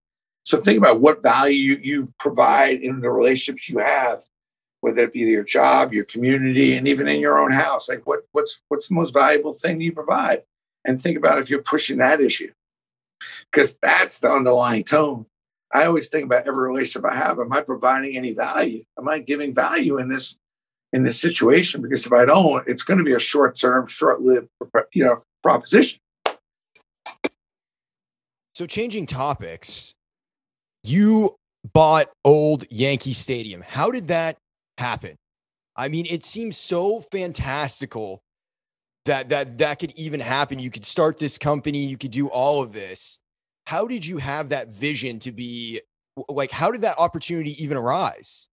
[0.47, 4.21] So think about what value you, provide in the relationships you have,
[4.79, 7.89] whether it be your job, your community, and even in your own house.
[7.89, 10.43] Like what, what's what's the most valuable thing you provide?
[10.85, 12.53] And think about if you're pushing that issue.
[13.51, 15.25] Because that's the underlying tone.
[15.73, 17.41] I always think about every relationship I have.
[17.41, 18.85] Am I providing any value?
[18.97, 20.37] Am I giving value in this
[20.93, 21.81] in this situation?
[21.81, 24.47] Because if I don't, it's going to be a short term, short lived,
[24.93, 25.99] you know, proposition.
[28.55, 29.93] So changing topics,
[30.87, 31.35] you
[31.73, 33.61] bought old Yankee Stadium.
[33.61, 34.37] How did that
[34.77, 35.15] happen?
[35.75, 38.21] I mean, it seems so fantastical
[39.05, 40.59] that that that could even happen.
[40.59, 43.19] You could start this company, you could do all of this.
[43.65, 45.81] How did you have that vision to be
[46.29, 48.47] like how did that opportunity even arise?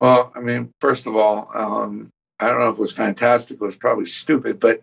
[0.00, 3.60] Well, I mean, first of all, um, I don't know if it was fantastic, it
[3.60, 4.80] was probably stupid, but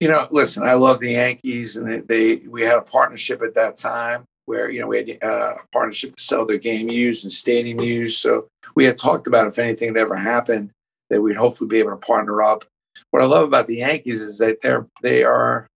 [0.00, 3.54] you know, listen, I love the Yankees and they, they we had a partnership at
[3.54, 7.24] that time where you know we had uh, a partnership to sell their game used
[7.24, 8.20] and stadium used.
[8.20, 10.72] So we had talked about if anything had ever happened,
[11.08, 12.64] that we'd hopefully be able to partner up.
[13.10, 15.66] What I love about the Yankees is that they're they are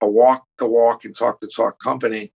[0.00, 2.32] a walk to walk and talk to talk company.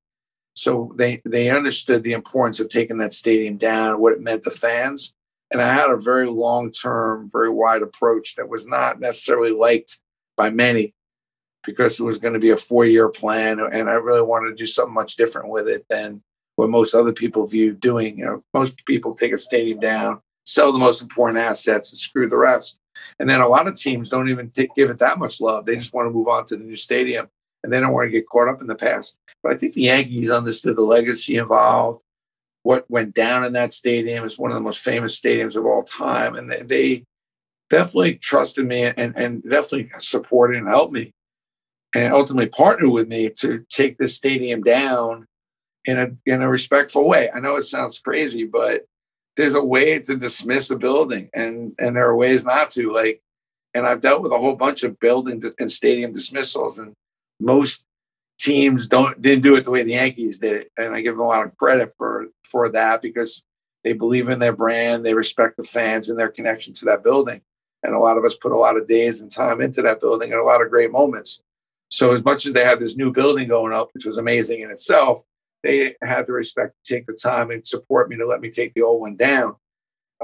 [0.55, 4.53] So they they understood the importance of taking that stadium down, what it meant to
[4.53, 5.13] fans.
[5.51, 9.99] And I had a very long term, very wide approach that was not necessarily liked
[10.37, 10.95] by many
[11.65, 13.61] because it was going to be a four year plan.
[13.61, 16.23] And I really wanted to do something much different with it than
[16.57, 18.19] what most other people view doing.
[18.19, 22.29] You know, most people take a stadium down, sell the most important assets, and screw
[22.29, 22.79] the rest.
[23.19, 25.65] And then a lot of teams don't even t- give it that much love.
[25.65, 27.29] They just want to move on to the new stadium
[27.63, 29.19] and they don't want to get caught up in the past.
[29.43, 32.03] But I think the Yankees understood the legacy involved,
[32.63, 34.25] what went down in that stadium.
[34.25, 36.37] is one of the most famous stadiums of all time.
[36.37, 37.05] And they, they
[37.71, 41.13] definitely trusted me and, and definitely supported and helped me
[41.95, 45.27] and ultimately partnered with me to take this stadium down
[45.85, 47.31] in a in a respectful way.
[47.35, 48.87] I know it sounds crazy, but
[49.37, 52.93] there's a way to dismiss a building, and and there are ways not to.
[52.93, 53.23] Like,
[53.75, 56.93] and I've dealt with a whole bunch of building and stadium dismissals, and
[57.41, 57.87] most
[58.39, 61.25] teams don't didn't do it the way the Yankees did it, and I give them
[61.25, 63.43] a lot of credit for for that because
[63.83, 67.41] they believe in their brand, they respect the fans and their connection to that building,
[67.83, 70.33] and a lot of us put a lot of days and time into that building
[70.33, 71.41] and a lot of great moments.
[71.91, 74.71] So as much as they had this new building going up, which was amazing in
[74.71, 75.23] itself,
[75.63, 78.73] they had the respect to take the time and support me to let me take
[78.73, 79.57] the old one down.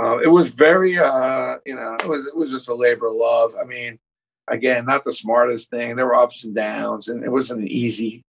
[0.01, 3.15] Uh, it was very, uh, you know, it was it was just a labor of
[3.15, 3.55] love.
[3.61, 3.99] I mean,
[4.47, 5.97] again, not the smartest thing.
[5.97, 8.25] There were ups and downs, and it wasn't an easy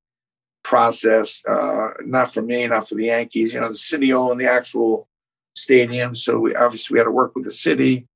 [0.63, 1.43] process.
[1.45, 3.53] Uh, not for me, not for the Yankees.
[3.53, 5.07] You know, the city owned the actual
[5.55, 8.07] stadium, so we obviously we had to work with the city.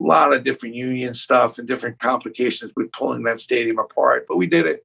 [0.00, 4.36] A lot of different union stuff and different complications with pulling that stadium apart, but
[4.36, 4.84] we did it,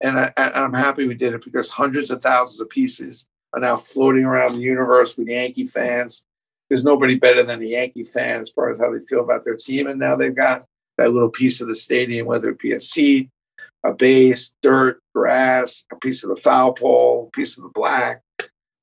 [0.00, 3.76] and, I, am happy we did it because hundreds of thousands of pieces are now
[3.76, 6.22] floating around the universe with Yankee fans.
[6.68, 9.56] There's nobody better than the Yankee fan as far as how they feel about their
[9.56, 10.64] team, and now they've got
[10.98, 13.28] that little piece of the stadium, whether it be a seat,
[13.84, 18.22] a base, dirt, grass, a piece of the foul pole, a piece of the black,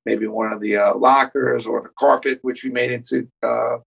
[0.06, 3.78] maybe one of the uh, lockers or the carpet, which we made into uh,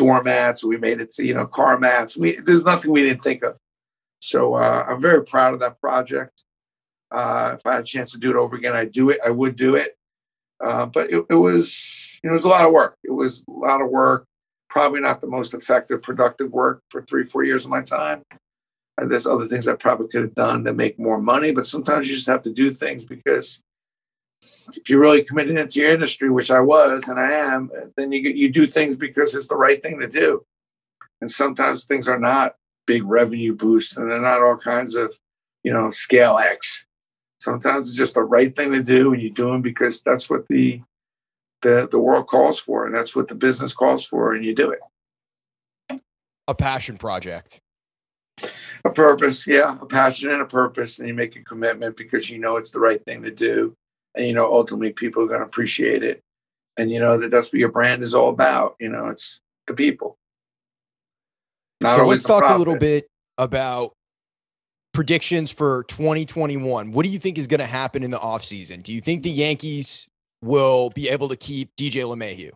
[0.00, 0.64] doormats.
[0.64, 2.16] We made it to you know car mats.
[2.16, 3.56] We there's nothing we didn't think of.
[4.20, 6.44] So uh, I'm very proud of that project.
[7.10, 9.20] Uh, if I had a chance to do it over again, I'd do it.
[9.24, 9.96] I would do it.
[10.62, 12.96] Uh, but it, it was you know it was a lot of work.
[13.04, 14.26] It was a lot of work
[14.70, 18.22] probably not the most effective, productive work for three, four years of my time.
[18.96, 22.08] And there's other things I probably could have done to make more money, but sometimes
[22.08, 23.60] you just have to do things because
[24.42, 28.20] if you're really committed into your industry, which I was and I am, then you
[28.20, 30.44] you do things because it's the right thing to do.
[31.20, 32.54] And sometimes things are not
[32.86, 35.16] big revenue boosts, and they're not all kinds of,
[35.62, 36.86] you know, scale X.
[37.40, 40.48] Sometimes it's just the right thing to do, and you do them because that's what
[40.48, 40.80] the
[41.62, 44.70] the the world calls for, and that's what the business calls for, and you do
[44.70, 46.00] it.
[46.48, 47.60] a passion project?
[48.84, 52.38] A purpose, yeah, a passion and a purpose, and you make a commitment because you
[52.38, 53.76] know it's the right thing to do,
[54.14, 56.22] and you know ultimately people are going to appreciate it,
[56.76, 58.76] and you know that that's what your brand is all about.
[58.80, 60.16] You know, it's the people.
[61.80, 62.56] Not so let's talk profit.
[62.56, 63.06] a little bit
[63.38, 63.92] about
[64.92, 66.92] predictions for 2021.
[66.92, 68.82] What do you think is going to happen in the offseason?
[68.82, 70.06] Do you think the Yankees
[70.42, 72.50] will be able to keep DJ LeMahieu?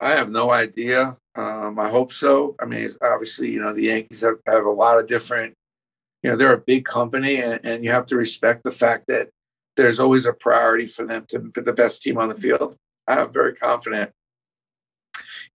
[0.00, 1.16] I have no idea.
[1.34, 2.56] Um, I hope so.
[2.58, 5.54] I mean, obviously, you know, the Yankees have, have a lot of different,
[6.22, 9.28] you know, they're a big company and, and you have to respect the fact that
[9.80, 12.76] there's always a priority for them to put the best team on the field.
[13.06, 14.12] I'm very confident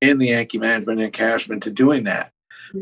[0.00, 2.32] in the Yankee management and Cashman to doing that.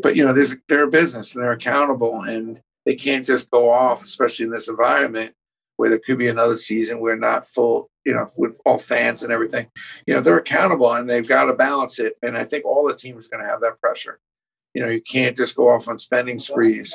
[0.03, 3.71] But you know, there's they're a business and they're accountable and they can't just go
[3.71, 5.35] off, especially in this environment
[5.77, 9.33] where there could be another season where not full, you know, with all fans and
[9.33, 9.67] everything.
[10.07, 12.15] You know, they're accountable and they've got to balance it.
[12.23, 14.21] And I think all the teams are going to have that pressure.
[14.75, 16.95] You know, you can't just go off on spending sprees.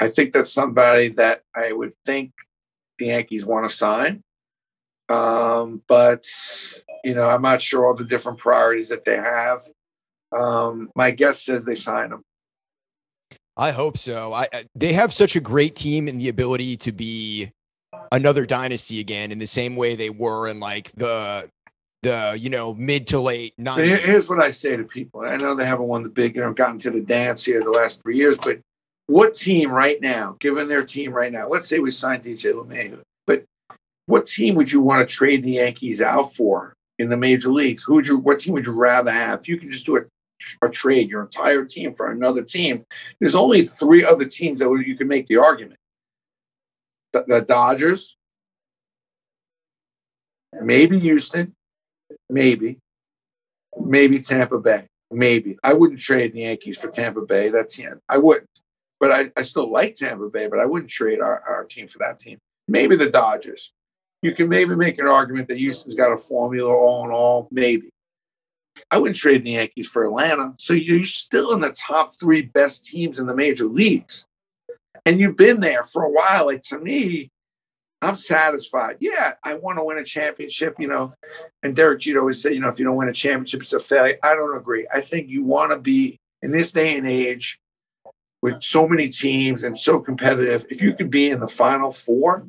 [0.00, 2.32] I think that's somebody that I would think
[2.98, 4.22] the Yankees want to sign.
[5.08, 6.24] Um, but
[7.04, 9.62] you know, I'm not sure all the different priorities that they have.
[10.36, 12.24] Um, my guess says they sign them.
[13.56, 14.32] I hope so.
[14.32, 17.52] I, they have such a great team and the ability to be
[18.10, 21.48] another dynasty again in the same way they were in like the
[22.02, 24.04] the you know mid to late 90s.
[24.04, 25.24] Here's what I say to people.
[25.26, 27.70] I know they haven't won the big, you know, gotten to the dance here the
[27.70, 28.58] last three years, but
[29.12, 33.00] what team right now, given their team right now, let's say we signed DJ LeMahieu,
[33.26, 33.44] but
[34.06, 37.84] what team would you want to trade the Yankees out for in the major leagues?
[37.84, 38.16] Who would you?
[38.16, 39.40] What team would you rather have?
[39.40, 42.84] If you could just do a, a trade your entire team for another team,
[43.20, 45.78] there's only three other teams that you can make the argument:
[47.12, 48.16] the, the Dodgers,
[50.58, 51.52] maybe Houston,
[52.30, 52.78] maybe,
[53.78, 55.58] maybe Tampa Bay, maybe.
[55.62, 57.50] I wouldn't trade the Yankees for Tampa Bay.
[57.50, 58.48] That's yeah, I wouldn't.
[59.02, 61.98] But I, I still like Tampa Bay, but I wouldn't trade our, our team for
[61.98, 62.38] that team.
[62.68, 63.72] Maybe the Dodgers
[64.22, 67.90] you can maybe make an argument that Houston's got a formula all in all, maybe.
[68.90, 70.54] I wouldn't trade the Yankees for Atlanta.
[70.58, 74.24] So you're still in the top three best teams in the major leagues.
[75.04, 76.46] And you've been there for a while.
[76.46, 77.30] Like to me,
[78.00, 78.96] I'm satisfied.
[79.00, 81.12] Yeah, I want to win a championship, you know.
[81.62, 83.80] And Derek Jeter always said, you know, if you don't win a championship, it's a
[83.80, 84.18] failure.
[84.22, 84.86] I don't agree.
[84.92, 87.58] I think you want to be in this day and age
[88.42, 90.66] with so many teams and so competitive.
[90.68, 92.46] If you could be in the final four,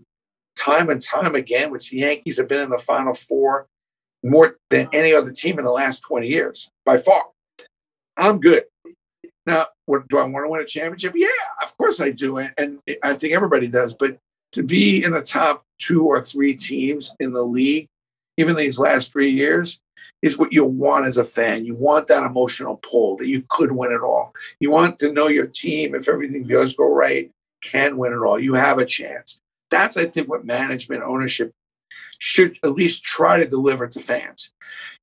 [0.56, 3.68] time and time again, which the Yankees have been in the Final Four
[4.24, 7.26] more than any other team in the last 20 years by far.
[8.16, 8.64] I'm good.
[9.46, 11.14] Now, what, do I want to win a championship?
[11.16, 11.28] Yeah,
[11.62, 12.38] of course I do.
[12.38, 13.94] And, and I think everybody does.
[13.94, 14.18] But
[14.54, 17.88] to be in the top two or three teams in the league,
[18.38, 19.80] even these last three years,
[20.22, 21.66] is what you want as a fan.
[21.66, 24.34] You want that emotional pull that you could win it all.
[24.60, 27.30] You want to know your team, if everything does go right,
[27.62, 28.40] can win it all.
[28.40, 29.40] You have a chance.
[29.70, 31.52] That's, I think, what management ownership
[32.20, 34.52] should at least try to deliver to fans.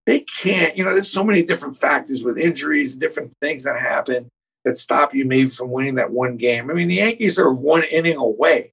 [0.06, 4.30] They can't, you know, there's so many different factors with injuries, different things that happen
[4.64, 6.70] that stop you maybe from winning that one game.
[6.70, 8.72] I mean, the Yankees are one inning away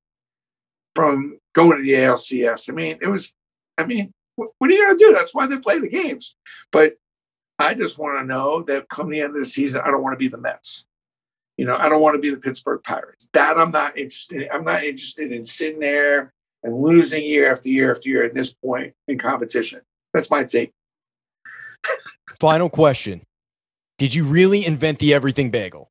[0.96, 2.70] from going to the ALCS.
[2.70, 3.34] I mean, it was,
[3.78, 5.14] I mean, what, are you going to do?
[5.14, 6.36] That's why they play the games.
[6.72, 6.96] But
[7.60, 10.14] I just want to know that come the end of the season, I don't want
[10.14, 10.86] to be the Mets.
[11.58, 13.30] You know, I don't want to be the Pittsburgh Pirates.
[13.34, 14.50] That I'm not interested in.
[14.52, 16.32] I'm not interested in sitting there
[16.64, 19.82] and losing year after year after year at this point in competition.
[20.14, 20.72] That's my take.
[22.40, 23.24] Final question.
[23.98, 25.90] Did you really invent the everything bagel?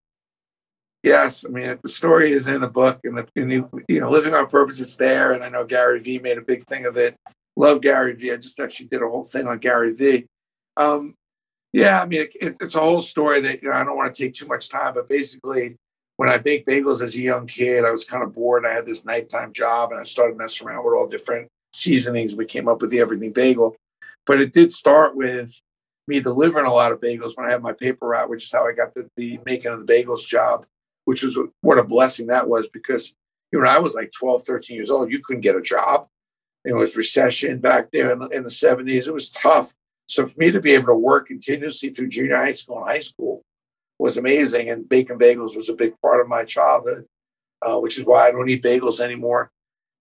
[1.02, 4.10] Yes, I mean the story is in the book, and the, in the you know
[4.10, 5.32] living on purpose, it's there.
[5.32, 7.16] And I know Gary Vee made a big thing of it.
[7.56, 8.32] Love Gary Vee.
[8.32, 10.26] I just actually did a whole thing on Gary Vee.
[10.76, 11.14] Um,
[11.72, 14.22] yeah, I mean, it, it's a whole story that you know I don't want to
[14.22, 15.76] take too much time, but basically,
[16.16, 18.64] when I baked bagels as a young kid, I was kind of bored.
[18.64, 22.34] And I had this nighttime job, and I started messing around with all different seasonings.
[22.34, 23.76] We came up with the everything bagel,
[24.26, 25.60] but it did start with
[26.08, 28.66] me delivering a lot of bagels when I had my paper route, which is how
[28.66, 30.64] I got the, the making of the bagels job,
[31.04, 33.14] which was what a blessing that was because
[33.52, 36.08] you know, I was like 12, 13 years old, you couldn't get a job.
[36.66, 39.06] It was recession back there in the, in the 70s.
[39.06, 39.72] It was tough.
[40.06, 43.00] So for me to be able to work continuously through junior high school and high
[43.00, 43.44] school
[43.98, 44.68] was amazing.
[44.68, 47.06] And bacon bagels was a big part of my childhood,
[47.62, 49.50] uh, which is why I don't eat bagels anymore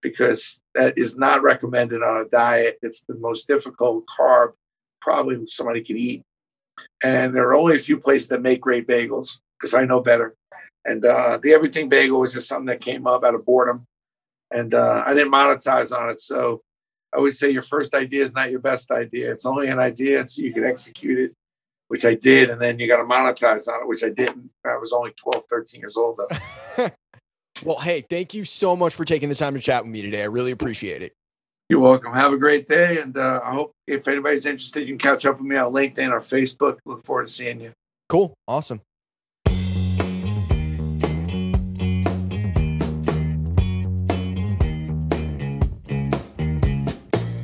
[0.02, 2.78] because that is not recommended on a diet.
[2.82, 4.54] It's the most difficult carb
[5.02, 6.24] probably somebody could eat.
[7.04, 10.36] And there are only a few places that make great bagels because I know better.
[10.84, 13.86] And uh, the everything bagel was just something that came up out of boredom.
[14.56, 16.22] And uh, I didn't monetize on it.
[16.22, 16.62] So
[17.14, 19.32] I always say your first idea is not your best idea.
[19.32, 21.34] It's only an idea, so you can execute it.
[21.90, 24.50] which I did, and then you got to monetize on it, which I didn't.
[24.66, 26.90] I was only 12, 13 years old though.
[27.64, 30.24] well, hey, thank you so much for taking the time to chat with me today.
[30.24, 31.14] I really appreciate it.
[31.70, 32.14] You're welcome.
[32.14, 35.38] Have a great day, and uh, I hope if anybody's interested, you can catch up
[35.38, 36.78] with me on LinkedIn or Facebook.
[36.86, 37.72] Look forward to seeing you.
[38.08, 38.34] Cool.
[38.48, 38.82] Awesome.